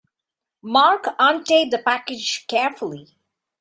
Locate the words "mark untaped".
0.63-1.69